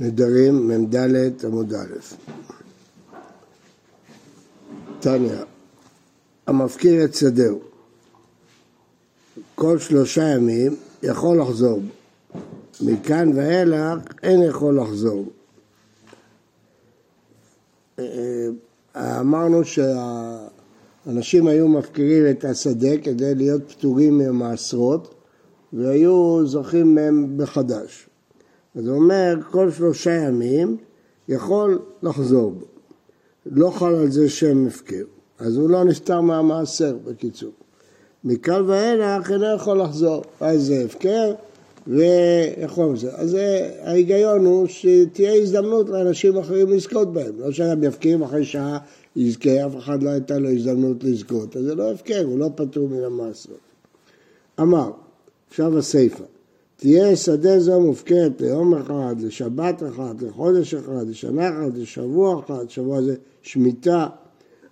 נדרים, 0.00 0.68
מ"ד 0.68 0.96
עמוד 1.44 1.74
א'. 1.74 1.94
תניא, 5.00 5.36
המפקיר 6.46 7.04
את 7.04 7.14
שדהו, 7.14 7.60
כל 9.54 9.78
שלושה 9.78 10.22
ימים 10.22 10.76
יכול 11.02 11.40
לחזור 11.40 11.80
בו. 11.80 11.88
מכאן 12.80 13.30
ואילך 13.34 13.98
אין 14.22 14.42
יכול 14.42 14.80
לחזור 14.80 15.24
בו. 15.24 15.30
אה, 17.98 19.20
אמרנו 19.20 19.62
שהאנשים 19.64 21.46
היו 21.46 21.68
מפקירים 21.68 22.30
את 22.30 22.44
השדה 22.44 22.98
כדי 23.02 23.34
להיות 23.34 23.72
פטורים 23.72 24.18
ממעשרות 24.18 25.14
והיו 25.72 26.46
זוכים 26.46 26.94
מהם 26.94 27.38
בחדש. 27.38 28.09
אז 28.74 28.88
הוא 28.88 28.96
אומר, 28.96 29.34
כל 29.50 29.70
שלושה 29.70 30.10
ימים 30.10 30.76
יכול 31.28 31.78
לחזור 32.02 32.50
בו. 32.50 32.66
לא 33.46 33.70
חל 33.70 33.94
על 33.94 34.10
זה 34.10 34.28
שם 34.28 34.66
הפקר, 34.66 35.04
אז 35.38 35.56
הוא 35.56 35.70
לא 35.70 35.84
נפטר 35.84 36.20
מהמעשר, 36.20 36.96
בקיצור. 37.04 37.52
מכאן 38.24 38.62
ואילך 38.66 39.30
אינו 39.30 39.54
יכול 39.54 39.80
לחזור, 39.80 40.22
אז 40.40 40.62
זה 40.62 40.84
הפקר 40.84 41.32
ויכול 41.86 42.94
לזה. 42.94 43.14
אז 43.14 43.36
ההיגיון 43.82 44.46
הוא 44.46 44.66
שתהיה 44.66 45.34
הזדמנות 45.34 45.88
לאנשים 45.88 46.36
אחרים 46.36 46.68
לזכות 46.68 47.12
בהם, 47.12 47.32
לא 47.38 47.52
שהם 47.52 47.84
יפקירים 47.84 48.22
אחרי 48.22 48.44
שעה 48.44 48.78
יזכה, 49.16 49.66
אף 49.66 49.76
אחד 49.78 50.02
לא 50.02 50.10
הייתה 50.10 50.38
לו 50.38 50.50
הזדמנות 50.50 51.04
לזכות, 51.04 51.56
אז 51.56 51.64
זה 51.64 51.74
לא 51.74 51.92
הפקר, 51.92 52.24
הוא 52.24 52.38
לא 52.38 52.50
פטור 52.54 52.88
מן 52.88 53.04
המעשר. 53.04 53.52
אמר, 54.60 54.90
עכשיו 55.48 55.78
הסיפא 55.78 56.24
תהיה 56.80 57.16
שדה 57.16 57.60
זו 57.60 57.80
מופקרת 57.80 58.40
ליום 58.40 58.74
אחד, 58.74 59.14
לשבת 59.20 59.82
אחת, 59.82 60.22
לחודש 60.22 60.74
אחד, 60.74 61.08
לשנה 61.08 61.48
אחת, 61.48 61.72
לשבוע 61.74 62.40
אחד, 62.44 62.70
שבוע 62.70 63.02
זה 63.02 63.14
שמיטה, 63.42 64.06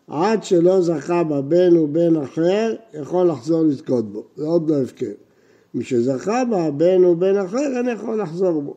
עד 0.08 0.44
שלא 0.44 0.80
זכה 0.80 1.24
בה 1.24 1.40
בן 1.40 1.76
ובן 1.76 2.16
אחר, 2.16 2.74
יכול 2.94 3.28
לחזור 3.28 3.62
לזכות 3.62 4.12
בו, 4.12 4.24
זה 4.36 4.44
עוד 4.44 4.70
לא 4.70 4.82
הפקר. 4.82 5.12
מי 5.74 5.84
שזכה 5.84 6.44
בה 6.50 6.70
בן 6.70 7.04
ובן 7.04 7.36
אחר, 7.36 7.80
אני 7.80 7.90
יכול 7.90 8.22
לחזור 8.22 8.62
בו. 8.62 8.74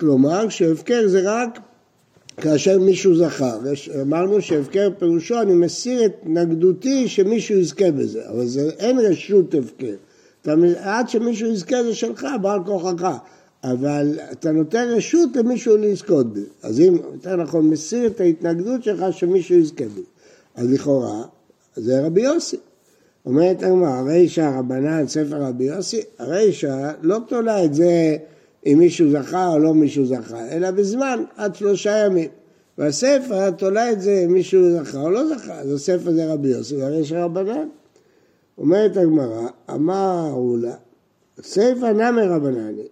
כלומר, 0.00 0.48
שהפקר 0.48 1.08
זה 1.08 1.20
רק 1.24 1.58
כאשר 2.36 2.78
מישהו 2.78 3.16
זכה. 3.16 3.52
אמרנו 4.02 4.40
שהפקר 4.40 4.88
פירושו, 4.98 5.40
אני 5.40 5.54
מסיר 5.54 6.04
את 6.04 6.12
התנגדותי 6.22 7.08
שמישהו 7.08 7.58
יזכה 7.58 7.90
בזה, 7.90 8.28
אבל 8.28 8.46
זה, 8.46 8.70
אין 8.78 8.98
רשות 8.98 9.54
הפקר. 9.54 9.94
עד 10.76 11.08
שמישהו 11.08 11.48
יזכה 11.48 11.82
זה 11.82 11.94
שלך, 11.94 12.26
בעל 12.42 12.64
כוחך. 12.64 13.16
אבל 13.64 14.18
אתה 14.32 14.52
נותן 14.52 14.88
רשות 14.96 15.36
למישהו 15.36 15.76
לזכות 15.76 16.32
בי. 16.32 16.44
אז 16.62 16.80
אם, 16.80 16.96
יותר 17.12 17.36
נכון, 17.36 17.68
מסיר 17.68 18.06
את 18.06 18.20
ההתנגדות 18.20 18.82
שלך 18.82 19.04
שמישהו 19.10 19.54
יזכה 19.54 19.84
בי. 19.84 20.02
אז 20.54 20.72
לכאורה, 20.72 21.22
זה 21.76 22.06
רבי 22.06 22.20
יוסי. 22.20 22.56
אומרת 23.26 23.62
הגמרא, 23.62 23.88
הרי 23.88 24.28
שהרבנן, 24.28 25.06
ספר 25.06 25.42
רבי 25.42 25.64
יוסי, 25.64 26.00
הרי 26.18 26.52
שלא 26.52 27.18
תולה 27.28 27.64
את 27.64 27.74
זה 27.74 28.16
אם 28.66 28.78
מישהו 28.78 29.10
זכה 29.10 29.48
או 29.48 29.58
לא 29.58 29.74
מישהו 29.74 30.06
זכה, 30.06 30.48
אלא 30.48 30.70
בזמן, 30.70 31.24
עד 31.36 31.54
שלושה 31.54 31.90
ימים. 31.90 32.28
והספר 32.78 33.50
תולה 33.50 33.92
את 33.92 34.00
זה 34.00 34.22
אם 34.24 34.32
מישהו 34.32 34.78
זכה 34.78 35.00
או 35.00 35.10
לא 35.10 35.26
זכה, 35.26 35.54
אז 35.54 35.72
הספר 35.72 36.12
זה 36.12 36.32
רבי 36.32 36.48
יוסי, 36.48 36.76
והרי 36.76 37.04
שרבנן. 37.04 37.68
אומרת 38.58 38.96
הגמרא, 38.96 39.48
אמר 39.70 40.26
אהולה, 40.28 40.74
סיפא 41.42 41.86
נמי 41.86 42.22
רבנני, 42.22 42.88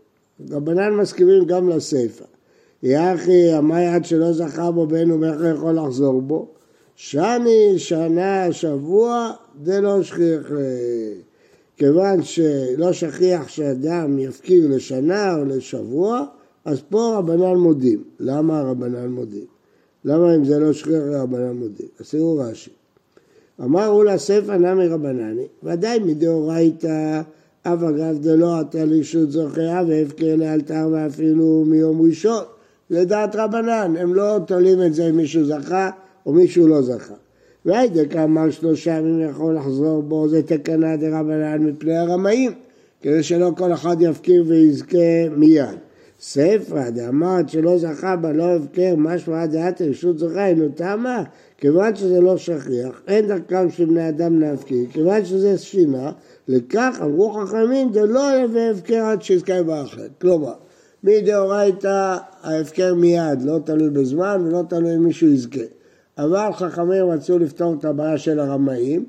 רבנן 0.51 0.95
מסכימים 0.95 1.45
גם 1.45 1.69
לסיפא. 1.69 2.25
יחי 2.83 3.53
המאי 3.53 3.87
עד 3.87 4.05
שלא 4.05 4.33
זכה 4.33 4.71
בו 4.71 4.87
בן 4.87 5.11
ומכר 5.11 5.55
יכול 5.55 5.75
לחזור 5.75 6.23
בו, 6.23 6.49
שני, 6.97 7.75
שנה, 7.79 8.53
שבוע, 8.53 9.33
זה 9.65 9.81
לא 9.81 10.03
שכיח. 10.03 10.51
כיוון 11.77 12.23
שלא 12.23 12.93
שכיח 12.93 13.49
שאדם 13.49 14.19
יפקיר 14.19 14.69
לשנה 14.69 15.37
או 15.37 15.45
לשבוע, 15.45 16.25
אז 16.65 16.83
פה 16.89 17.15
רבנן 17.19 17.57
מודים. 17.57 18.05
למה 18.21 18.63
רבנן 18.63 19.09
מודים? 19.09 19.47
למה 20.05 20.35
אם 20.35 20.45
זה 20.45 20.59
לא 20.59 20.73
שכיח 20.73 21.03
רבנן 21.13 21.53
מודים? 21.53 21.89
אז 22.01 22.15
רש"י. 22.39 22.71
אמרו 23.61 24.03
לה 24.03 24.19
ספא 24.19 24.53
נמי 24.53 24.89
רבנני, 24.89 25.47
ודאי 25.63 25.99
מדאורייתא 25.99 27.21
אף 27.63 27.83
אגב 27.83 28.19
דלא 28.21 28.61
עתה 28.61 28.85
לישות 28.85 29.31
זוכיה 29.31 29.83
והפקר 29.89 30.37
לאלתר 30.37 30.89
ואפילו 30.93 31.65
מיום 31.67 32.03
ראשון. 32.03 32.43
לדעת 32.91 33.37
רבנן, 33.37 33.95
הם 33.99 34.15
לא 34.15 34.39
תולים 34.47 34.83
את 34.83 34.95
זה 34.95 35.09
אם 35.09 35.17
מישהו 35.17 35.45
זכה 35.45 35.91
או 36.27 36.33
מישהו 36.33 36.69
לא 36.69 36.83
זכה. 36.83 37.15
והיידק 37.65 38.17
אמר 38.17 38.51
שלושה 38.51 38.91
ימים 38.91 39.31
יכול 39.31 39.57
לחזור 39.57 40.03
בו, 40.03 40.29
זה 40.29 40.43
תקנה 40.43 40.97
דרבנן 40.97 41.65
מפני 41.65 41.97
הרמאים, 41.97 42.53
כדי 43.03 43.23
שלא 43.23 43.51
כל 43.57 43.73
אחד 43.73 43.97
יפקיר 44.01 44.45
ויזכה 44.47 45.29
מיד. 45.37 45.79
ספרא 46.23 46.91
דאמרת 46.91 47.49
שלא 47.49 47.79
זכה 47.79 48.17
בה 48.17 48.33
לא 48.33 48.57
הפקר 48.57 48.95
משמע 48.97 49.47
דעת 49.47 49.83
רשות 49.83 50.19
זוכה 50.19 50.47
אינו 50.47 50.69
טעמה 50.69 51.23
כיוון 51.59 51.97
שזה 51.97 52.21
לא 52.21 52.37
שכיח 52.37 53.03
אין 53.09 53.27
דרכם 53.27 53.71
של 53.71 53.85
בני 53.85 54.09
אדם 54.09 54.41
להפקיר 54.41 54.87
כיוון 54.93 55.25
שזה 55.25 55.59
שינה 55.59 56.13
לכך 56.49 56.99
אמרו 57.03 57.33
חכמים 57.33 57.93
זה 57.93 58.07
לא 58.07 58.21
יהיה 58.21 58.71
הפקר 58.71 59.05
עד 59.05 59.23
שיזכה 59.23 59.63
באחר 59.63 60.07
כלומר 60.21 60.55
מדאורייתא 61.05 62.17
ההפקר 62.43 62.95
מיד 62.95 63.43
לא 63.43 63.59
תלוי 63.65 63.91
בזמן 63.91 64.43
ולא 64.45 64.63
תלוי 64.69 64.95
אם 64.95 65.05
מישהו 65.05 65.29
יזכה. 65.29 65.61
אבל 66.19 66.53
חכמים 66.53 67.11
רצו 67.11 67.39
לפתור 67.39 67.75
את 67.79 67.85
הבעיה 67.85 68.19
של 68.19 68.41
הרמאים 68.41 69.05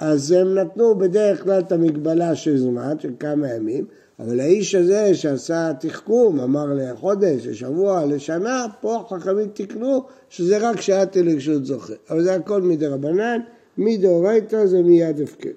אז 0.00 0.32
הם 0.32 0.54
נתנו 0.54 0.94
בדרך 0.94 1.42
כלל 1.44 1.58
את 1.60 1.72
המגבלה 1.72 2.34
של 2.34 2.56
זמן 2.56 2.98
של 2.98 3.10
כמה 3.20 3.48
ימים 3.48 3.84
אבל 4.18 4.40
האיש 4.40 4.74
הזה 4.74 5.14
שעשה 5.14 5.72
תחכום, 5.80 6.40
אמר 6.40 6.66
לחודש, 6.74 7.46
לשבוע, 7.46 8.06
לשנה, 8.06 8.66
פה 8.80 9.04
חכמים 9.08 9.48
תיקנו 9.48 10.04
שזה 10.28 10.70
רק 10.70 10.80
שעתי 10.80 11.22
לרשות 11.22 11.66
זוכה. 11.66 11.92
אבל 12.10 12.22
זה 12.22 12.34
הכל 12.34 12.62
מדי 12.62 12.86
רבנן, 12.86 13.40
מדאורייתא 13.78 14.66
זה 14.66 14.82
מיד 14.82 15.20
הפקר. 15.20 15.50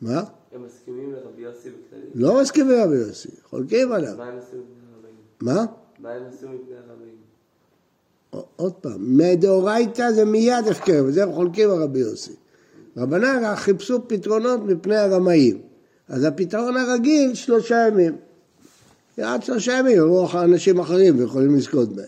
מה? 0.00 0.24
הם 0.52 0.64
מסכימים 0.66 1.12
לרבי 1.12 1.42
יוסי 1.42 1.68
בכללי? 1.68 2.06
לא 2.14 2.40
מסכימים 2.40 2.72
לרבי 2.72 2.96
יוסי, 2.96 3.28
חולקים 3.50 3.92
עליו. 3.92 4.14
מה 4.18 4.24
הם 4.24 4.38
עשו 4.38 4.56
מפני 4.56 4.86
הרבים? 4.94 5.14
מה? 5.40 5.64
מה 5.98 6.10
הם 6.10 6.22
עשו 6.28 6.46
מפני 6.48 6.76
הרבים? 6.76 7.16
עוד 8.56 8.72
פעם, 8.72 9.18
מדאורייתא 9.18 10.12
זה 10.12 10.24
מיד 10.24 10.68
הפקר, 10.70 11.04
וזה 11.06 11.22
הם 11.22 11.32
חולקים 11.32 11.70
על 11.70 11.82
רבי 11.82 11.98
יוסי. 11.98 12.32
רבנן 12.96 13.56
חיפשו 13.56 14.08
פתרונות 14.08 14.60
מפני 14.64 14.96
הרמאים. 14.96 15.58
אז 16.08 16.24
הפתרון 16.24 16.76
הרגיל, 16.76 17.34
שלושה 17.34 17.86
ימים. 17.88 18.16
עד 19.22 19.42
שלושה 19.42 19.72
ימים, 19.72 19.96
יבואו 19.96 20.42
אנשים 20.42 20.80
אחרים 20.80 21.18
ויכולים 21.18 21.56
לזכות 21.56 21.96
בהם. 21.96 22.06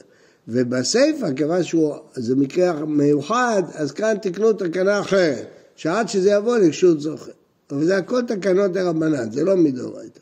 ובסיפא, 0.48 1.34
כיוון 1.36 1.62
שזה 1.62 2.36
מקרה 2.36 2.84
מיוחד, 2.86 3.62
אז 3.74 3.92
כאן 3.92 4.14
תקנו 4.22 4.52
תקנה 4.52 5.00
אחרת, 5.00 5.46
שעד 5.76 6.08
שזה 6.08 6.30
יבוא 6.30 6.58
לרשות 6.58 7.00
זוכה. 7.00 7.30
אבל 7.70 7.84
זה 7.84 7.96
הכל 7.96 8.22
תקנות 8.22 8.72
דרבנן, 8.72 9.30
זה 9.30 9.44
לא 9.44 9.56
מדאורייתא. 9.56 10.20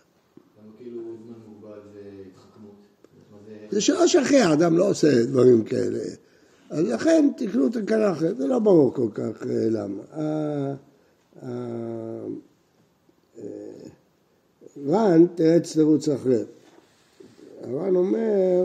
כאילו 0.76 1.00
זה 3.70 3.80
שלא 3.80 4.06
שכיח, 4.06 4.50
אדם 4.50 4.78
לא 4.78 4.88
עושה 4.88 5.24
דברים 5.24 5.64
כאלה. 5.64 5.98
אז 6.70 6.84
לכן 6.88 7.28
תקנו 7.36 7.68
תקנה 7.68 8.12
אחרת, 8.12 8.36
זה 8.36 8.46
לא 8.46 8.58
ברור 8.58 8.94
כל 8.94 9.08
כך 9.14 9.46
אה, 9.46 9.68
למה. 9.70 10.02
רן 14.86 15.26
תרץ 15.34 15.72
תירוץ 15.72 16.08
אחר. 16.08 16.44
רן 17.64 17.96
אומר 17.96 18.64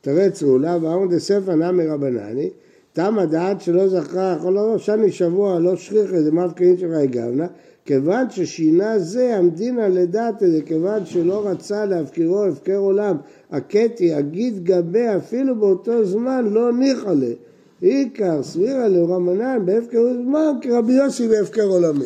תרץ 0.00 0.42
רולה 0.42 0.76
ואמר 0.82 1.06
דספר 1.16 1.54
נמי 1.54 1.86
רבנני 1.86 2.50
תם 2.92 3.18
הדעת 3.18 3.60
שלא 3.60 3.88
זכה 3.88 4.34
יכול 4.38 4.52
לומר 4.52 4.78
שני 4.78 5.12
שבוע 5.12 5.58
לא 5.58 5.76
שכיח 5.76 6.12
איזה 6.12 6.32
מפקרין 6.32 6.76
שלך 6.78 6.96
הגבנה 6.96 7.46
כיוון 7.88 8.30
ששינה 8.30 8.98
זה 8.98 9.36
המדינה 9.36 9.88
לדעת 9.88 10.34
זה, 10.40 10.60
כיוון 10.66 11.06
שלא 11.06 11.48
רצה 11.48 11.84
להפקירו 11.84 12.44
הפקר 12.44 12.76
עולם, 12.76 13.16
הקטי, 13.50 14.18
אגיד 14.18 14.64
גבי, 14.64 15.16
אפילו 15.16 15.56
באותו 15.56 16.04
זמן 16.04 16.44
לא 16.44 16.72
ניחא 16.72 17.08
לה. 17.08 17.34
עיקר 17.80 18.42
סבירה 18.42 18.88
לרמנן 18.88 19.66
בהפקר 19.66 20.02
זמן 20.24 20.52
כרבי 20.62 20.92
יוסי 20.92 21.28
בהפקר 21.28 21.62
עולמי. 21.62 22.04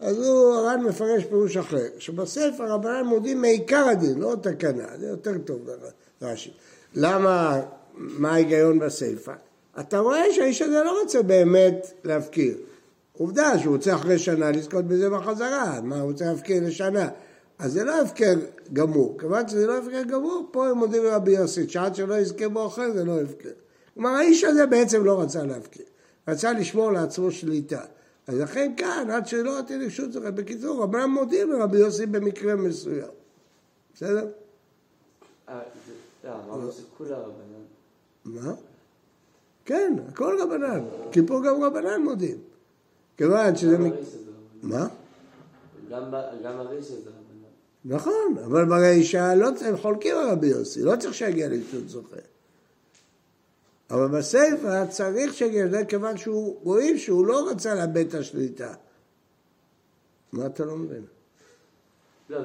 אז 0.00 0.26
הוא 0.26 0.54
הר"ן 0.54 0.82
מפרש 0.88 1.24
פירוש 1.24 1.56
אחר, 1.56 1.86
שבספר 1.98 2.64
רבנן 2.64 3.02
מודים 3.06 3.40
מעיקר 3.40 3.88
הדין, 3.88 4.18
לא 4.18 4.36
תקנה, 4.40 4.86
זה 5.00 5.06
יותר 5.06 5.38
טוב 5.38 5.68
רש"י. 6.22 6.50
למה, 6.94 7.60
מה 7.96 8.32
ההיגיון 8.32 8.78
בספר? 8.78 9.32
אתה 9.80 9.98
רואה 9.98 10.22
שהאיש 10.32 10.62
הזה 10.62 10.82
לא 10.84 11.00
רוצה 11.02 11.22
באמת 11.22 11.92
להפקיר. 12.04 12.54
עובדה 13.18 13.58
שהוא 13.58 13.74
רוצה 13.76 13.94
אחרי 13.94 14.18
שנה 14.18 14.50
לזכות 14.50 14.84
בזה 14.84 15.10
בחזרה, 15.10 15.80
מה 15.82 16.00
הוא 16.00 16.10
רוצה 16.10 16.24
להפקיר 16.32 16.62
לשנה? 16.66 17.08
אז 17.58 17.72
זה 17.72 17.84
לא 17.84 18.00
הפקר 18.00 18.34
גמור, 18.72 19.16
כיוון 19.18 19.48
שזה 19.48 19.66
לא 19.66 19.78
הפקר 19.78 20.02
גמור, 20.02 20.48
פה 20.52 20.68
הם 20.68 20.78
מודים 20.78 21.04
לרבי 21.04 21.30
יוסי, 21.32 21.68
שעד 21.68 21.94
שלא 21.94 22.14
יזכה 22.14 22.48
בו 22.48 22.66
אחר 22.66 22.92
זה 22.92 23.04
לא 23.04 23.20
הפקר. 23.20 23.50
כלומר 23.94 24.10
האיש 24.10 24.44
הזה 24.44 24.66
בעצם 24.66 25.04
לא 25.04 25.20
רצה 25.22 25.42
להפקיר, 25.44 25.84
רצה 26.28 26.52
לשמור 26.52 26.92
לעצמו 26.92 27.30
שליטה. 27.30 27.80
אז 28.26 28.38
לכן 28.38 28.72
כאן, 28.76 29.10
עד 29.10 29.26
שלא 29.26 29.58
עתיד 29.58 29.80
לרשות 29.80 30.12
זוכר, 30.12 30.30
בקיצור, 30.30 30.82
רבנם 30.82 31.10
מודים 31.10 31.52
לרבי 31.52 31.78
יוסי 31.78 32.06
במקרה 32.06 32.54
מסוים. 32.56 33.08
בסדר? 33.94 34.26
אה, 35.48 35.60
זה- 35.86 36.28
לא, 36.28 36.34
אמרנו 36.46 36.72
שכולה 36.72 37.16
רבנן. 37.18 37.64
מה? 38.24 38.54
כן, 39.64 39.94
הכל 40.08 40.38
רבנן. 40.42 40.80
כיפור 41.12 41.42
גם 41.44 41.62
רבנן 41.62 42.02
מודים. 42.02 42.38
כיוון 43.16 43.56
שזה... 43.56 43.76
מה? 44.62 44.86
גם 45.90 46.14
הריש 46.44 46.86
הזה. 46.86 47.10
נכון, 47.84 48.36
אבל 48.44 48.64
ברישה 48.64 49.34
לא 49.34 49.48
צריך, 49.56 49.80
חולקים 49.82 50.16
על 50.16 50.30
רבי 50.30 50.46
יוסי, 50.46 50.82
לא 50.82 50.96
צריך 50.96 51.14
שיגיע 51.14 51.48
לרשות 51.48 51.88
זוכה. 51.88 52.16
אבל 53.90 54.08
בסיפא 54.08 54.86
צריך 54.90 55.34
שיגיע, 55.34 55.68
זה 55.68 55.84
כיוון 55.84 56.16
שהוא, 56.16 56.56
רואים 56.62 56.98
שהוא 56.98 57.26
לא 57.26 57.50
רצה 57.50 57.74
לאבד 57.74 58.06
את 58.06 58.14
השליטה. 58.14 58.74
מה 60.32 60.46
אתה 60.46 60.64
לא 60.64 60.76
מבין? 60.76 61.02
לא. 62.30 62.38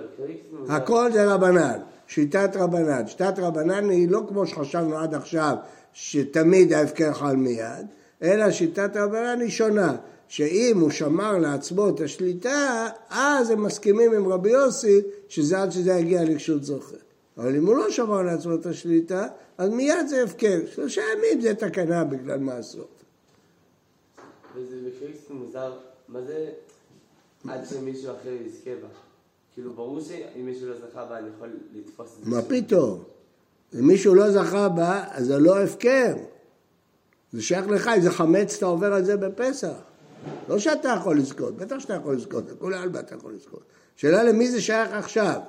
הכל 0.69 1.11
זה 1.13 1.33
רבנן, 1.33 1.79
שיטת 2.07 2.49
רבנן. 2.55 3.07
שיטת 3.07 3.33
רבנן 3.37 3.89
היא 3.89 4.09
לא 4.09 4.21
כמו 4.27 4.47
שחשבנו 4.47 4.97
עד 4.97 5.13
עכשיו, 5.13 5.55
שתמיד 5.93 6.73
ההפקר 6.73 7.13
חל 7.13 7.35
מיד, 7.35 7.85
אלא 8.21 8.51
שיטת 8.51 8.97
רבנן 8.97 9.41
היא 9.41 9.49
שונה, 9.49 9.95
שאם 10.29 10.77
הוא 10.79 10.91
שמר 10.91 11.37
לעצמו 11.37 11.89
את 11.89 12.01
השליטה, 12.01 12.87
אז 13.09 13.49
הם 13.49 13.63
מסכימים 13.63 14.13
עם 14.13 14.27
רבי 14.27 14.49
יוסי 14.49 15.01
שזה 15.27 15.61
עד 15.61 15.71
שזה 15.71 15.91
יגיע 15.91 16.23
לרשות 16.23 16.63
זוכה. 16.63 16.95
אבל 17.37 17.55
אם 17.55 17.65
הוא 17.65 17.75
לא 17.77 17.91
שמר 17.91 18.21
לעצמו 18.21 18.55
את 18.55 18.65
השליטה, 18.65 19.27
אז 19.57 19.69
מיד 19.69 20.07
זה 20.07 20.23
הפקר. 20.23 20.59
שלושה 20.75 21.01
ימים 21.17 21.41
זה 21.41 21.55
תקנה 21.55 22.03
בגלל 22.03 22.39
מעשרות. 22.39 23.03
וזה 24.55 24.89
קצת 25.13 25.31
מוזר, 25.31 25.73
מה 26.07 26.21
זה 26.21 26.49
עד 27.47 27.65
שמישהו 27.69 28.11
אחר 28.11 28.29
יזכה 28.29 28.71
בה? 28.81 28.87
כאילו, 29.53 29.73
ברור 29.73 30.01
שאם 30.01 30.45
מישהו 30.45 30.67
לא 30.67 30.75
זכה 30.75 31.05
בה, 31.05 31.17
אני 31.17 31.27
יכול 31.35 31.49
לתפוס 31.75 32.07
את 32.19 32.25
זה. 32.25 32.29
מה 32.29 32.41
פתאום? 32.41 33.03
אם 33.79 33.87
מישהו 33.87 34.15
לא 34.15 34.31
זכה 34.31 34.69
בה, 34.69 35.03
אז 35.11 35.25
זה 35.25 35.37
לא 35.37 35.63
הפקר. 35.63 36.15
זה 37.31 37.41
שייך 37.41 37.67
לך, 37.67 37.87
אם 37.87 38.01
זה 38.01 38.11
חמץ, 38.11 38.55
אתה 38.57 38.65
עובר 38.65 38.93
על 38.93 39.05
זה 39.05 39.17
בפסח. 39.17 39.89
לא 40.49 40.59
שאתה 40.59 40.95
יכול 40.99 41.17
לזכות, 41.17 41.57
בטח 41.57 41.79
שאתה 41.79 41.93
יכול 41.93 42.15
לזכות, 42.15 42.51
לכולי 42.51 42.77
עלמא 42.77 42.99
אתה 42.99 43.15
יכול 43.15 43.33
לזכות. 43.33 43.63
שאלה 43.95 44.23
למי 44.23 44.51
זה 44.51 44.61
שייך 44.61 44.91
עכשיו? 44.91 45.39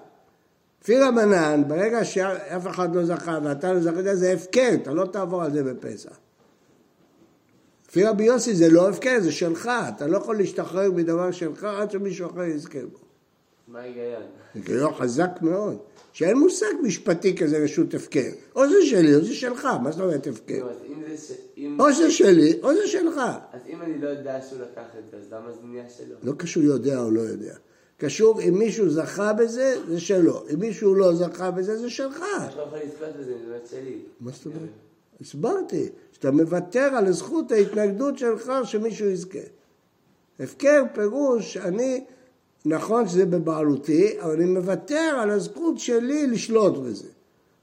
לפי 0.82 0.98
רבנן, 0.98 1.62
ברגע 1.68 2.04
שאף 2.04 2.66
אחד 2.66 2.94
לא 2.94 3.04
זכה 3.04 3.38
ואתה 3.44 3.72
לא 3.72 3.80
זכית, 3.80 4.04
זה 4.12 4.32
הפקר, 4.32 4.70
אתה 4.82 4.92
לא 4.92 5.06
תעבור 5.06 5.42
על 5.42 5.52
זה 5.52 5.62
בפסח. 5.62 6.18
לפי 7.88 8.04
רבי 8.04 8.24
יוסי 8.24 8.54
זה 8.54 8.68
לא 8.68 8.88
הפקר, 8.88 9.16
זה 9.20 9.32
שלך, 9.32 9.70
אתה 9.96 10.06
לא 10.06 10.16
יכול 10.16 10.36
להשתחרר 10.36 10.90
מדבר 10.90 11.30
שלך 11.30 11.64
עד 11.64 11.90
שמישהו 11.90 12.30
אחר 12.30 12.42
יזכה 12.42 12.78
בו. 12.92 13.09
מה 13.70 13.78
ההיגיון? 13.80 14.22
זה 14.54 14.60
כאילו 14.62 14.92
חזק 14.94 15.30
מאוד, 15.40 15.78
שאין 16.12 16.38
מושג 16.38 16.66
משפטי 16.82 17.36
כזה 17.36 17.58
רשות 17.64 17.94
הפקר. 17.94 18.30
או 18.56 18.68
זה 18.68 18.86
שלי 18.86 19.14
או 19.14 19.20
זה 19.24 19.34
שלך, 19.34 19.64
מה 19.82 19.92
זאת 19.92 20.00
אומרת 20.00 20.26
הפקר? 20.26 20.66
אם- 21.56 21.80
או 21.80 21.92
זה 21.92 22.10
שלי 22.10 22.58
או 22.62 22.74
זה 22.74 22.86
שלך. 22.86 23.20
אז 23.52 23.60
אם 23.68 23.82
אני 23.82 23.98
לא 24.00 24.08
יודע 24.08 24.40
שהוא 24.48 24.58
לקח 24.60 24.86
את 24.98 25.10
זה, 25.10 25.16
אז 25.16 25.32
למה 25.32 25.52
זה 25.52 25.58
נהיה 25.64 25.84
שלו? 25.96 26.14
לא 26.22 26.32
קשור 26.32 26.62
יודע 26.62 27.02
או 27.02 27.10
לא 27.10 27.20
יודע. 27.20 27.54
קשור 27.98 28.40
אם 28.42 28.58
מישהו 28.58 28.90
זכה 28.90 29.32
בזה, 29.32 29.74
זה 29.88 30.00
שלו. 30.00 30.44
אם 30.54 30.58
מישהו 30.58 30.94
לא 30.94 31.14
זכה 31.14 31.50
בזה, 31.50 31.76
זה 31.78 31.90
שלך. 31.90 32.22
איך 32.46 32.56
לא 32.56 32.62
יכול 32.62 32.78
לזכות 32.78 33.08
בזה, 33.20 33.24
זה 33.24 33.46
באמת 33.50 33.66
שלי. 33.70 33.98
מה 34.20 34.30
זאת 34.30 34.46
אומרת? 34.46 34.68
הסברתי, 35.20 35.88
שאתה 36.12 36.30
מוותר 36.30 36.80
על 36.96 37.12
זכות 37.12 37.52
ההתנגדות 37.52 38.18
שלך 38.18 38.52
שמישהו 38.64 39.06
יזכה. 39.10 39.38
הפקר 40.40 40.82
פירוש, 40.94 41.56
אני, 41.56 42.04
נכון 42.64 43.08
שזה 43.08 43.26
בבעלותי, 43.26 44.20
אבל 44.20 44.32
אני 44.32 44.44
מוותר 44.44 45.18
על 45.20 45.30
הזכות 45.30 45.78
שלי 45.78 46.26
לשלוט 46.26 46.78
בזה. 46.78 47.08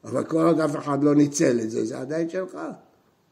אבל 0.04 0.24
כל 0.24 0.38
עוד 0.38 0.60
אף 0.60 0.76
אחד 0.76 1.04
לא 1.04 1.16
ניצל 1.16 1.60
את 1.60 1.70
זה, 1.70 1.86
זה 1.86 2.00
עדיין 2.00 2.30
שלך. 2.30 2.58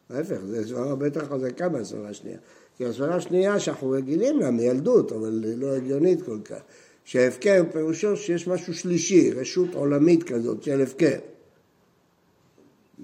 ההפך, 0.10 0.38
זו 0.46 0.68
סברה 0.68 0.90
הרבה 0.90 1.06
יותר 1.08 1.26
חזקה 1.26 1.70
מהסברה 1.70 2.10
השנייה. 2.10 2.38
כי 2.78 2.86
הסברה 2.86 3.16
השנייה 3.16 3.60
שאנחנו 3.60 3.90
רגילים 3.90 4.40
לה 4.40 4.52
מילדות, 4.52 5.12
אבל 5.12 5.44
היא 5.44 5.58
לא 5.58 5.76
הגיונית 5.76 6.22
כל 6.22 6.40
כך. 6.46 6.60
שהפקר 7.06 7.64
פירושו 7.72 8.18
שיש 8.18 8.48
משהו 8.48 8.74
שלישי, 8.74 9.32
רשות 9.32 9.74
עולמית 9.74 10.24
כזאת 10.24 10.64
של 10.64 10.82
הפקר. 10.82 11.20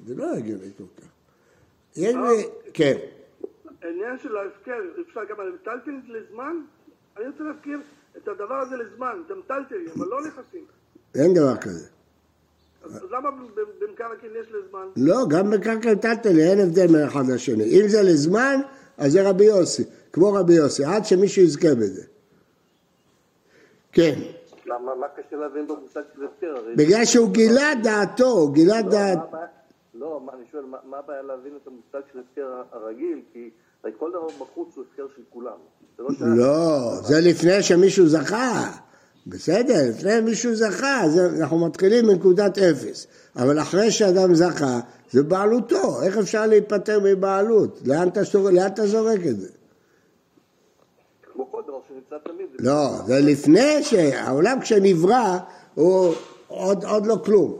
זה 0.05 0.15
לא 0.15 0.33
הגיוני 0.33 0.69
כל 0.77 0.83
כך. 0.97 1.07
יש 1.95 2.15
לי... 2.15 2.43
כן. 2.73 2.97
העניין 3.81 4.17
של 4.23 4.37
ההפקר, 4.37 4.79
אפשר 5.07 5.21
גם 5.29 5.39
על 5.39 5.51
מטלטלין 5.51 6.01
לזמן? 6.07 6.55
אני 7.17 7.27
רוצה 7.27 7.43
להפקיר 7.43 7.79
את 8.17 8.27
הדבר 8.27 8.55
הזה 8.55 8.75
לזמן, 8.77 9.21
את 9.25 9.31
המטלטלין, 9.31 9.87
אבל 9.97 10.05
לא 10.07 10.17
נכסים. 10.27 10.65
אין 11.15 11.33
דבר 11.33 11.57
כזה. 11.57 11.87
אז 12.85 13.03
למה 13.11 13.31
ב- 13.31 13.83
במקרקעין 13.85 14.31
יש 14.41 14.47
לזמן? 14.51 14.87
לא, 14.97 15.15
גם 15.29 15.49
בקרקע 15.51 15.95
טלטלי 15.95 16.43
אין 16.51 16.59
הבדל 16.59 16.87
בין 16.87 17.03
אחד 17.07 17.23
לשני. 17.33 17.63
אם 17.63 17.87
זה 17.87 18.01
לזמן, 18.01 18.59
אז 18.97 19.11
זה 19.11 19.29
רבי 19.29 19.45
יוסי, 19.45 19.83
כמו 20.13 20.33
רבי 20.33 20.53
יוסי, 20.53 20.85
עד 20.85 21.05
שמישהו 21.05 21.41
יזכה 21.43 21.75
בזה. 21.75 22.03
כן, 23.91 24.19
למה, 24.65 24.95
מה 24.95 25.07
קשה 25.07 25.35
להבין 25.35 25.67
במושג 25.67 26.01
של? 26.39 26.45
הרי... 26.55 26.75
בגלל 26.75 27.05
שהוא 27.05 27.31
גילה 27.31 27.69
דעתו, 27.83 28.27
הוא 28.31 28.53
גילה 28.53 28.81
לא, 28.81 28.89
דעת... 28.89 29.19
לא, 29.93 30.21
מה 30.25 30.31
אני 30.33 30.45
שואל, 30.51 30.63
מה- 30.65 30.97
הבעיה 30.97 31.21
להבין 31.21 31.53
את 31.61 31.67
המושג 31.67 32.07
של 32.13 32.19
הפקר 32.19 32.61
הרגיל? 32.71 33.21
כי 33.33 33.49
הרי 33.83 33.93
כל 33.97 34.09
דבר 34.09 34.27
בחוץ 34.45 34.75
הוא 34.75 34.85
הפקר 34.91 35.05
של 35.15 35.21
כולם. 35.29 35.57
זה 35.97 36.03
לא 36.03 36.09
שייך. 36.09 36.29
לא, 36.35 37.01
זה 37.01 37.21
לפני 37.21 37.63
שמישהו 37.63 38.07
זכה. 38.07 38.71
בסדר, 39.27 39.89
לפני 39.89 40.21
מישהו 40.21 40.55
זכה, 40.55 41.03
זה, 41.09 41.29
אנחנו 41.39 41.65
מתחילים 41.65 42.07
מנקודת 42.07 42.57
אפס. 42.57 43.07
אבל 43.35 43.59
אחרי 43.59 43.91
שאדם 43.91 44.35
זכה, 44.35 44.79
זה 45.11 45.23
בעלותו. 45.23 46.01
איך 46.03 46.17
אפשר 46.17 46.45
להיפטר 46.45 46.99
מבעלות? 47.03 47.79
לאן 47.85 48.07
אתה, 48.07 48.25
שור... 48.25 48.49
לאן 48.49 48.67
אתה 48.67 48.87
זורק 48.87 49.19
את 49.29 49.39
זה? 49.39 49.47
כמו 51.33 51.51
כל 51.51 51.61
דבר 51.67 51.79
שנמצא 51.87 52.15
תמיד. 52.23 52.47
לא, 52.59 52.89
זה 53.05 53.19
לפני 53.19 53.83
שהעולם 53.83 54.59
כשנברא, 54.61 55.37
הוא 55.75 56.13
עוד, 56.47 56.83
עוד 56.83 57.05
לא 57.05 57.17
כלום. 57.25 57.57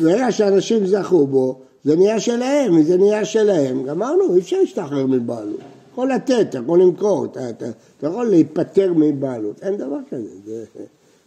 ברגע 0.00 0.32
שאנשים 0.32 0.86
זכו 0.86 1.26
בו, 1.26 1.60
זה 1.84 1.96
נהיה 1.96 2.20
שלהם, 2.20 2.74
אם 2.74 2.82
זה 2.82 2.96
נהיה 2.96 3.24
שלהם, 3.24 3.84
גמרנו, 3.84 4.34
אי 4.34 4.40
אפשר 4.40 4.60
להשתחרר 4.60 5.06
מבעלות. 5.06 5.60
יכול 5.92 6.12
לתת, 6.12 6.46
אתה 6.48 6.58
יכול 6.58 6.82
למכור, 6.82 7.24
אתה, 7.24 7.50
אתה, 7.50 7.66
אתה 7.98 8.06
יכול 8.06 8.26
להיפטר 8.26 8.92
מבעלות, 8.96 9.62
אין 9.62 9.76
דבר 9.76 9.98
כזה. 10.10 10.28
זה, 10.44 10.64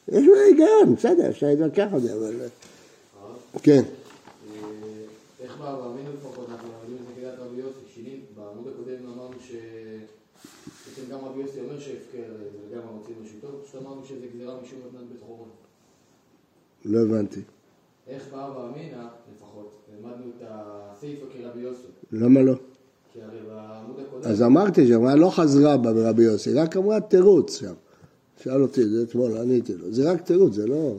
יש 0.07 0.27
לו 0.27 0.35
היגיון, 0.35 0.95
בסדר, 0.95 1.29
אפשר 1.29 1.47
להתווכח 1.47 1.87
על 1.93 2.01
זה, 2.01 2.13
אבל... 2.13 2.33
כן. 3.61 3.83
איך 5.43 5.57
בא 5.57 5.75
באמינו 5.75 6.09
לפחות, 6.13 6.49
אנחנו 6.49 6.67
לומדים 6.81 7.05
את 7.05 7.19
כדעת 7.19 7.39
רבי 7.39 7.61
יוסי, 7.61 7.79
שינים, 7.95 8.19
בעמוד 8.35 8.67
הקודם 8.67 9.13
אמרנו 9.13 9.35
ש... 9.47 9.51
בעצם 10.87 11.11
גם 11.11 11.19
רבי 11.25 11.41
יוסי 11.41 11.59
אומר 11.59 11.79
שהפקר 11.79 12.23
זה 12.69 12.75
גם 12.75 12.81
המוצאים 12.89 13.15
רשותו, 13.23 13.47
פשוט 13.67 13.81
אמרנו 13.81 14.01
שזה 14.05 14.25
גזירה 14.35 14.53
משום 14.63 14.79
מתנת 14.79 15.07
בית 15.11 15.21
חורון. 15.27 15.47
לא 16.85 16.99
הבנתי. 16.99 17.39
איך 18.07 18.23
בא 18.31 18.49
באמינה, 18.49 19.07
לפחות, 19.35 19.71
למדנו 19.93 20.31
את 20.37 20.47
הסיפא 20.47 21.25
כרבי 21.33 21.61
יוסי, 21.61 21.87
למה 22.11 22.41
לא? 22.41 22.53
כי 23.13 23.19
הרי 23.21 23.37
בעמוד 23.47 23.99
הקודם... 23.99 24.31
אז 24.31 24.41
אמרתי 24.41 24.87
שהגמרא 24.87 25.15
לא 25.15 25.29
חזרה 25.29 25.77
בה 25.77 25.93
ברבי 25.93 26.23
יוסי, 26.23 26.53
רק 26.53 26.77
אמרה 26.77 26.99
תירוץ 26.99 27.59
שם. 27.59 27.73
שאל 28.43 28.61
אותי, 28.61 28.85
זה 28.89 29.03
אתמול, 29.03 29.37
עניתי 29.37 29.73
לו. 29.75 29.93
זה 29.93 30.11
רק 30.11 30.21
תירוץ, 30.21 30.53
זה 30.53 30.67
לא... 30.67 30.95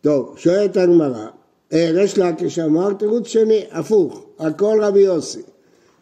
טוב, 0.00 0.38
שואלת 0.38 0.76
הגמרא, 0.76 1.26
אה, 1.72 1.90
ריש 1.94 2.18
לקיש 2.18 2.58
אמר 2.58 2.92
תירוץ 2.92 3.26
שני, 3.26 3.64
הפוך, 3.70 4.26
הכל 4.38 4.78
רבי 4.82 5.00
יוסי. 5.00 5.42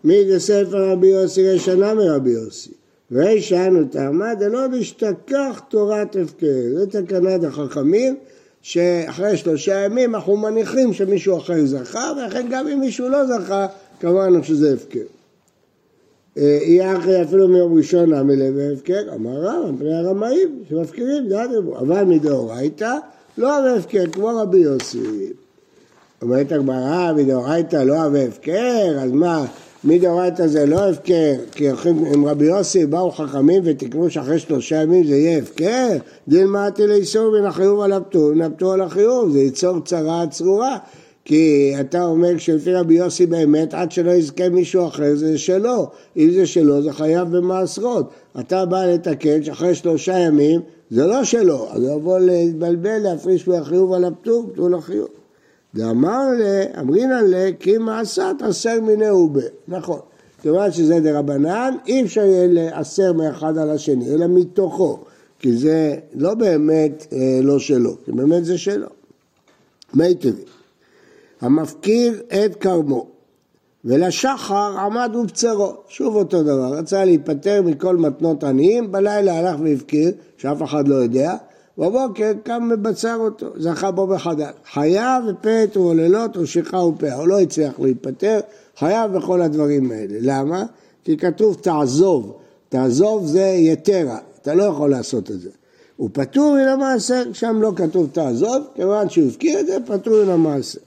מי 0.05 0.29
זה 0.29 0.41
ספר 0.41 0.91
רבי 0.91 1.07
יוסי 1.07 1.49
ראשונה 1.49 1.95
מרבי 1.95 2.31
יוסי. 2.31 2.71
וישנו 3.11 3.85
תעמד, 3.91 4.37
דלא 4.39 4.69
נשתכח 4.69 5.63
תורת 5.69 6.17
הפקר. 6.17 6.47
זה 6.75 6.87
תקנת 6.87 7.45
החכמים, 7.45 8.17
שאחרי 8.63 9.37
שלושה 9.37 9.85
ימים 9.85 10.15
אנחנו 10.15 10.37
מניחים 10.37 10.93
שמישהו 10.93 11.39
אחר 11.39 11.65
זכה, 11.65 12.13
ולכן 12.17 12.47
גם 12.51 12.69
אם 12.69 12.81
מישהו 12.81 13.09
לא 13.09 13.27
זכה, 13.27 13.67
קבענו 13.99 14.45
שזה 14.45 14.75
הפקר. 14.75 15.07
יהיה 16.37 16.99
אחרי 16.99 17.23
אפילו 17.23 17.49
מיום 17.49 17.77
ראשון 17.77 18.15
נמי 18.15 18.37
לב 18.37 18.55
והפקר, 18.57 19.15
אמר 19.15 19.41
רב, 19.43 19.71
מפני 19.71 19.95
הרמאים 19.95 20.63
שמפקירים 20.69 21.29
דעת 21.29 21.51
רבו, 21.53 21.79
אבל 21.79 22.05
מדאורייתא 22.05 22.95
לא 23.39 23.57
אהבה 23.57 23.75
הפקר, 23.75 24.05
כמו 24.13 24.27
רבי 24.27 24.59
יוסי. 24.59 25.33
אומרת 26.23 26.53
הגמרא, 26.53 27.13
מדאורייתא 27.17 27.77
לא 27.77 27.95
אהבה 27.95 28.25
הפקר, 28.25 28.99
אז 29.01 29.11
מה, 29.13 29.47
מדאורייתא 29.89 30.47
זה 30.47 30.67
לא 30.67 30.89
הפקר, 30.89 31.35
כי 31.53 31.69
הולכים 31.69 32.05
עם 32.15 32.27
רבי 32.27 32.45
יוסי 32.45 32.87
באו 32.87 33.11
חכמים 33.11 33.63
ותקנו 33.65 34.11
שאחרי 34.11 34.39
שלושה 34.39 34.77
ימים 34.77 35.05
זה 35.05 35.17
יהיה 35.17 35.39
הפקר, 35.39 35.89
דילמדתי 36.29 36.87
לאיסור 36.87 37.39
מן 37.39 37.47
החיוב 37.47 37.81
על 37.81 37.93
הפטור, 37.93 38.35
מן 38.35 38.43
הפטור 38.43 38.73
על 38.73 38.81
החיוב, 38.81 39.31
זה 39.31 39.39
ייצור 39.39 39.81
צרה 39.81 40.27
צרורה. 40.31 40.77
כי 41.25 41.75
אתה 41.81 42.05
אומר 42.05 42.39
שלפי 42.39 42.73
רבי 42.73 42.95
יוסי 42.95 43.27
באמת 43.27 43.75
עד 43.75 43.93
שלא 43.93 44.11
יזכה 44.11 44.49
מישהו 44.49 44.87
אחר 44.87 45.15
זה 45.15 45.39
שלו, 45.39 45.87
אם 46.17 46.31
זה 46.31 46.47
שלו 46.47 46.83
זה 46.83 46.93
חייב 46.93 47.37
במעשרות. 47.37 48.11
אתה 48.41 48.67
בא 48.67 48.85
לתקן 48.85 49.45
שאחרי 49.45 49.75
שלושה 49.75 50.19
ימים 50.19 50.61
זה 50.91 51.07
לא 51.07 51.25
שלו, 51.25 51.67
אז 51.71 51.83
הוא 51.83 51.97
יבוא 51.97 52.19
להתבלבל 52.19 52.99
להפריש 52.99 53.49
מהחיוב 53.49 53.93
על 53.93 54.05
הפטור, 54.05 54.51
פטור 54.53 54.71
לחיוב. 54.71 55.09
ואמר 55.75 56.25
לה, 56.39 56.81
אמרינן 56.81 57.25
לה, 57.25 57.51
כי 57.61 57.79
מעשת 57.79 58.35
עשר 58.41 58.81
מיני 58.81 59.11
ובה. 59.11 59.43
נכון. 59.69 60.01
כיוון 60.43 60.73
שזה 60.73 61.01
דה 61.01 61.19
רבנן, 61.19 61.75
אי 61.87 62.03
אפשר 62.03 62.21
יהיה 62.21 62.47
לעשר 62.51 63.13
מאחד 63.13 63.59
על 63.59 63.71
השני, 63.71 64.15
אלא 64.15 64.27
מתוכו. 64.27 64.99
כי 65.39 65.57
זה 65.57 65.97
לא 66.15 66.35
באמת 66.35 67.07
אה, 67.13 67.41
לא 67.43 67.59
שלו, 67.59 67.97
כי 68.05 68.13
באמת 68.13 68.45
זה 68.45 68.59
שלו. 68.59 68.87
מי 69.95 70.15
טבעי. 70.15 70.45
המפקיר 71.41 72.23
את 72.29 72.57
כרמו, 72.57 73.07
ולשחר 73.85 74.79
עמד 74.79 75.17
ובצרו, 75.17 75.73
שוב 75.89 76.17
אותו 76.17 76.43
דבר, 76.43 76.75
רצה 76.75 77.05
להיפטר 77.05 77.63
מכל 77.63 77.97
מתנות 77.97 78.45
עניים, 78.45 78.93
בלילה 78.93 79.39
הלך 79.39 79.61
והפקיר, 79.63 80.11
שאף 80.37 80.63
אחד 80.63 80.89
לא 80.89 80.95
יודע, 80.95 81.37
בבוקר 81.79 82.33
קם 82.43 82.71
ובצר 82.75 83.17
אותו, 83.17 83.47
זכה 83.57 83.91
בו 83.91 84.07
בחדל. 84.07 84.51
חייב 84.73 85.25
ופת 85.29 85.77
ועוללות 85.77 86.37
ושכחה 86.37 86.79
ופאה, 86.79 87.15
הוא 87.15 87.29
לא 87.29 87.41
הצליח 87.41 87.81
להיפטר, 87.81 88.41
חייב 88.79 89.13
בכל 89.13 89.43
הדברים 89.43 89.91
האלה. 89.91 90.19
למה? 90.21 90.65
כי 91.05 91.17
כתוב 91.17 91.57
תעזוב, 91.61 92.37
תעזוב 92.69 93.27
זה 93.27 93.41
יתרה, 93.41 94.19
אתה 94.43 94.55
לא 94.55 94.63
יכול 94.63 94.91
לעשות 94.91 95.31
את 95.31 95.41
זה. 95.41 95.51
הוא 95.97 96.11
פטור 96.13 96.55
מן 96.55 96.69
המעשר, 96.69 97.23
שם 97.33 97.59
לא 97.63 97.73
כתוב 97.77 98.09
תעזוב, 98.13 98.67
כיוון 98.75 99.09
שהוא 99.09 99.29
הפקיר 99.29 99.61
את 99.61 99.67
זה, 99.67 99.77
פטור 99.87 100.25
מן 100.25 100.31
המעשר. 100.31 100.81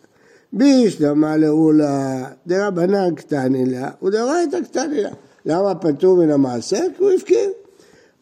בישלמה 0.54 1.38
לעולה 1.38 2.24
דרבנן 2.48 3.16
קטני 3.16 3.66
לה 3.66 3.90
ודאורייתא 4.04 4.62
קטני 4.62 5.02
לה. 5.02 5.10
למה 5.46 5.76
פטור 5.76 6.18
מן 6.18 6.32
המעשר? 6.32 6.86
כי 6.98 7.04
הוא 7.04 7.12
הפקיר. 7.12 7.50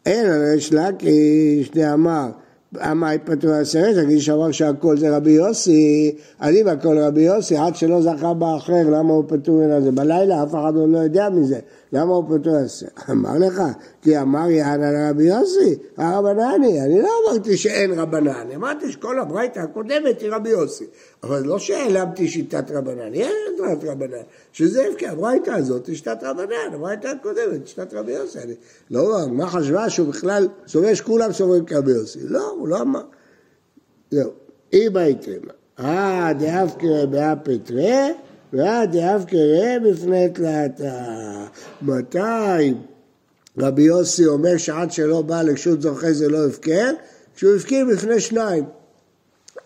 אין 0.06 0.26
ריש 0.30 0.72
לקיש 0.72 1.70
דאמר 1.70 2.30
אמר 2.76 3.08
פטור 3.24 3.50
עשרת, 3.52 4.04
תגיד 4.04 4.18
שאמר 4.18 4.52
שהכל 4.52 4.98
זה 4.98 5.16
רבי 5.16 5.30
יוסי, 5.30 6.16
אז 6.38 6.54
אם 6.54 6.68
הכל 6.68 6.98
רבי 6.98 7.20
יוסי, 7.20 7.56
עד 7.56 7.76
שלא 7.76 8.02
זכה 8.02 8.34
באחר, 8.34 8.90
למה 8.90 9.12
הוא 9.12 9.24
פטור 9.28 9.54
מן 9.56 9.82
זה? 9.82 9.92
בלילה 9.92 10.42
אף 10.42 10.50
אחד 10.50 10.72
לא 10.74 10.98
יודע 10.98 11.28
מזה, 11.28 11.58
למה 11.92 12.12
הוא 12.12 12.24
פטור? 12.24 12.56
עשרת? 12.56 12.90
אמר 13.10 13.38
לך, 13.38 13.62
כי 14.02 14.18
אמר 14.18 14.50
יענה 14.50 14.92
לרבי 14.92 15.24
יוסי, 15.24 15.74
הרבנני, 15.96 16.80
אני 16.80 17.02
לא 17.02 17.08
אמרתי 17.26 17.56
שאין 17.56 17.98
רבנן, 17.98 18.46
אמרתי 18.54 18.92
שכל 18.92 19.20
הברייתא 19.20 19.60
הקודמת 19.60 20.20
היא 20.20 20.30
רבי 20.30 20.48
יוסי, 20.48 20.84
אבל 21.22 21.42
לא 21.42 21.58
שהעלמתי 21.58 22.28
שיטת 22.28 22.70
רבנן, 22.70 23.14
יש 23.14 23.32
שיטת 23.56 23.84
רבנן, 23.84 24.22
שזה 24.52 24.86
הבקע, 24.86 25.10
הברייתא 25.10 25.50
הזאת 25.50 25.86
היא 25.86 25.96
שיטת 25.96 26.18
רבנן, 26.22 26.74
הברייתא 26.74 27.08
הקודמת, 27.08 27.66
שיטת 27.66 27.94
רבי 27.94 28.12
יוסי, 28.12 28.38
אני 28.38 28.54
לא, 28.90 29.18
מה 29.30 29.46
חשבה 29.46 29.90
שהוא 29.90 30.08
בכלל 30.08 30.48
סובר 30.68 30.94
שכולם 30.94 31.32
סוברים 31.32 31.64
כרבי 31.64 31.92
יוסי, 31.92 32.18
לא, 32.22 32.56
הוא 32.60 32.68
לא 32.68 32.80
אמר. 32.80 33.02
זהו, 34.10 34.30
אם 34.72 34.96
הייתם, 34.96 35.40
אה 35.78 36.32
דאבקרא 36.38 37.04
באפתרא, 37.04 38.08
ואה 38.52 38.86
דאבקרא 38.86 39.78
בפני 39.84 40.28
תלתה. 40.28 41.46
מתי 41.82 42.74
רבי 43.58 43.82
יוסי 43.82 44.26
אומר 44.26 44.56
שעד 44.56 44.92
שלא 44.92 45.22
בא 45.22 45.42
לרשות 45.42 45.82
זוכה 45.82 46.12
זה 46.12 46.28
לא 46.28 46.46
הפקר? 46.46 46.90
כשהוא 47.36 47.56
הפקיר 47.56 47.86
בפני 47.92 48.20
שניים. 48.20 48.64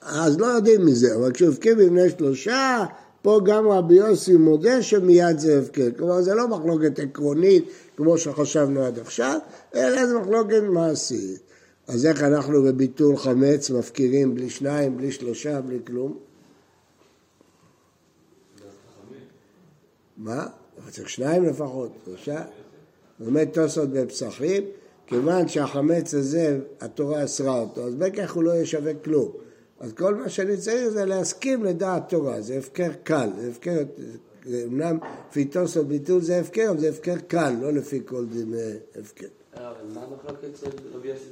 אז 0.02 0.38
לא 0.38 0.46
יודעים 0.46 0.86
מזה, 0.86 1.14
אבל 1.14 1.32
כשהוא 1.32 1.50
הפקיר 1.50 1.74
בפני 1.74 2.10
שלושה, 2.10 2.84
פה 3.22 3.40
גם 3.44 3.68
רבי 3.68 3.94
יוסי 3.94 4.36
מודה 4.36 4.82
שמיד 4.82 5.38
זה 5.38 5.58
הפקר. 5.58 5.88
כלומר, 5.96 6.22
זה 6.22 6.34
לא 6.34 6.48
מחלוקת 6.48 6.98
עקרונית 6.98 7.64
כמו 7.96 8.18
שחשבנו 8.18 8.84
עד 8.84 8.98
עכשיו, 8.98 9.38
אלא 9.74 10.06
זה 10.06 10.18
מחלוקת 10.18 10.62
מעשית. 10.62 11.53
אז 11.88 12.06
איך 12.06 12.22
אנחנו 12.22 12.62
בביטול 12.62 13.16
חמץ 13.16 13.70
מפקירים 13.70 14.34
בלי 14.34 14.50
שניים, 14.50 14.96
בלי 14.96 15.12
שלושה, 15.12 15.60
בלי 15.60 15.78
כלום? 15.86 16.18
מה? 20.16 20.46
צריך 20.90 21.08
שניים 21.08 21.44
לפחות, 21.44 21.92
שלושה? 22.04 22.44
לומד 23.20 23.44
תוספות 23.44 23.88
בפסחים, 23.88 24.62
כיוון 25.06 25.48
שהחמץ 25.48 26.14
הזה, 26.14 26.60
התורה 26.80 27.24
אסרה 27.24 27.60
אותו, 27.60 27.86
אז 27.86 27.94
בכך 27.94 28.34
הוא 28.34 28.42
לא 28.42 28.50
יהיה 28.50 28.66
שווה 28.66 28.94
כלום. 28.94 29.32
אז 29.80 29.92
כל 29.92 30.14
מה 30.14 30.28
שאני 30.28 30.56
צריך 30.56 30.88
זה 30.88 31.04
להסכים 31.04 31.64
לדעת 31.64 32.08
תורה, 32.08 32.40
זה 32.40 32.58
הפקר 32.58 32.90
קל, 33.04 33.28
זה 33.40 33.50
הפקר, 33.50 33.82
אמנם 34.46 34.98
לפי 35.30 35.44
תוספות 35.44 35.88
ביטול 35.88 36.20
זה 36.20 36.40
הפקר, 36.40 36.66
אבל 36.70 36.80
זה 36.80 36.88
הפקר 36.88 37.16
קל, 37.18 37.52
לא 37.60 37.72
לפי 37.72 38.00
כל 38.04 38.26
דין 38.26 38.54
אה, 38.54 39.00
הפקר. 39.00 39.26
אה, 39.56 39.70
אבל 39.70 39.84
מה 39.94 40.02
המחלוקת 40.02 40.56
של 40.60 40.70
רבי 40.92 41.08
יוסי? 41.08 41.24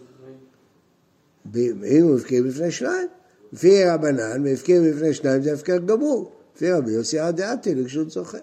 אם 1.97 2.02
הוא 2.02 2.19
הפקיר 2.19 2.45
בפני 2.49 2.71
שניים, 2.71 3.09
לפי 3.52 3.85
רבנן, 3.85 4.45
והפקיר 4.45 4.83
בפני 4.90 5.14
שניים 5.14 5.42
זה 5.42 5.52
הפקר 5.52 5.78
גמור. 5.78 6.33
לפי 6.57 6.73
רבי 6.73 6.90
יוסי 6.90 7.19
עד 7.19 7.37
דעתי 7.37 7.75
זוכה. 8.09 8.38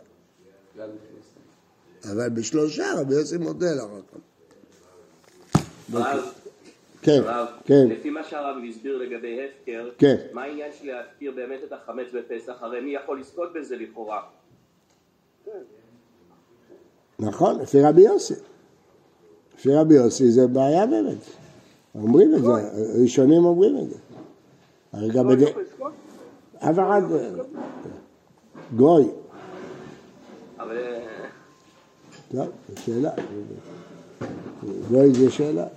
גם 0.77 0.87
לפני 0.87 1.19
סתם. 2.01 2.11
אבל 2.11 2.29
בשלושה 2.29 2.85
רבי 2.97 3.13
יוסי 3.13 3.37
מודה 3.37 3.73
לך. 3.75 3.83
הרב, 5.93 6.33
כן, 7.01 7.21
הרב, 7.25 7.47
כן, 7.65 7.87
לפי 7.89 8.09
מה 8.09 8.23
שהרב 8.23 8.55
הסביר 8.69 8.97
לגבי 8.97 9.39
הפקר, 9.45 9.89
כן. 9.97 10.15
מה 10.33 10.43
העניין 10.43 10.71
של 10.79 10.87
להפקיר 10.87 11.31
באמת 11.31 11.59
את 11.63 11.73
החמץ 11.73 12.07
בפסח? 12.13 12.53
הרי 12.59 12.81
מי 12.81 12.91
יכול 12.95 13.19
לזכות 13.19 13.53
בזה 13.53 13.75
לכאורה? 13.75 14.21
נכון, 17.19 17.59
לפי 17.59 17.81
רבי 17.81 18.01
יוסי. 18.01 18.33
לפי 19.55 19.73
רבי 19.73 19.95
יוסי 19.95 20.31
זה 20.31 20.47
בעיה 20.47 20.85
באמת. 20.85 21.17
אומרים 21.95 22.35
את 22.35 22.41
זה, 22.41 22.49
ראשונים 23.01 23.45
אומרים 23.45 23.77
את 23.77 23.89
זה. 23.89 23.95
הרי 24.93 25.09
גם 25.09 25.27
בד... 25.27 25.41
יכול 25.41 25.61
לזכות? 25.61 25.91
אף 26.59 26.79
אחד... 26.79 27.01
גוי. 28.75 29.07
אבל 30.59 30.77
אה, 30.77 31.25
לא, 32.33 32.43
זו 32.43 32.81
שאלה. 32.83 33.11
גוי 34.89 35.13
זה 35.13 35.31
שאלה. 35.31 35.67